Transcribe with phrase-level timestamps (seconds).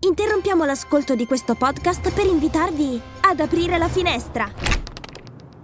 [0.00, 4.48] Interrompiamo l'ascolto di questo podcast per invitarvi ad aprire la finestra.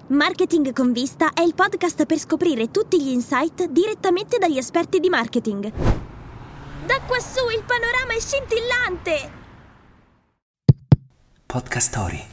[0.08, 5.08] Marketing con vista è il podcast per scoprire tutti gli insight direttamente dagli esperti di
[5.08, 5.70] marketing.
[6.84, 9.32] Da quassù il panorama è scintillante!
[11.46, 12.26] Podcast Story.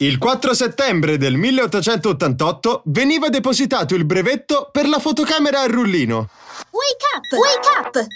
[0.00, 6.28] Il 4 settembre del 1888 veniva depositato il brevetto per la fotocamera a rullino.
[6.70, 7.32] Wake up!
[7.32, 8.06] Wake up!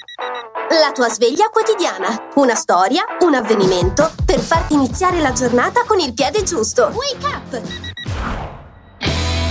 [0.80, 2.30] La tua sveglia quotidiana.
[2.36, 6.90] Una storia, un avvenimento per farti iniziare la giornata con il piede giusto.
[6.94, 7.62] Wake up!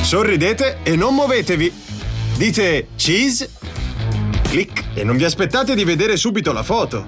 [0.02, 1.71] Sorridete e non muovetevi.
[2.35, 3.52] Dite cheese,
[4.49, 7.05] clic e non vi aspettate di vedere subito la foto.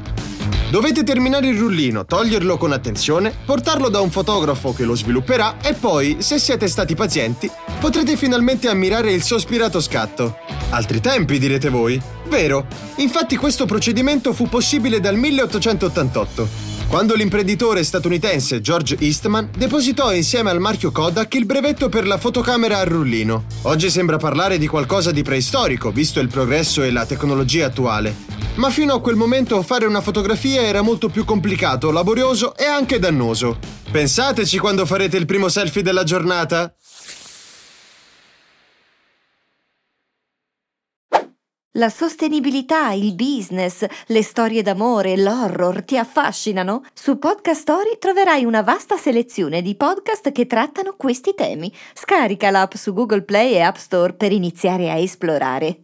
[0.69, 5.73] Dovete terminare il rullino, toglierlo con attenzione, portarlo da un fotografo che lo svilupperà e
[5.73, 7.49] poi, se siete stati pazienti,
[7.79, 10.37] potrete finalmente ammirare il sospirato scatto.
[10.69, 12.12] Altri tempi, direte voi?
[12.27, 12.65] Vero,
[12.97, 20.59] infatti questo procedimento fu possibile dal 1888 quando l'imprenditore statunitense George Eastman depositò insieme al
[20.59, 23.45] marchio Kodak il brevetto per la fotocamera a rullino.
[23.63, 28.15] Oggi sembra parlare di qualcosa di preistorico, visto il progresso e la tecnologia attuale.
[28.55, 32.99] Ma fino a quel momento fare una fotografia era molto più complicato, laborioso e anche
[32.99, 33.57] dannoso.
[33.89, 36.75] Pensateci quando farete il primo selfie della giornata.
[41.77, 46.83] La sostenibilità, il business, le storie d'amore, l'horror ti affascinano?
[46.93, 51.73] Su Podcast Story troverai una vasta selezione di podcast che trattano questi temi.
[51.95, 55.79] Scarica l'app su Google Play e App Store per iniziare a esplorare.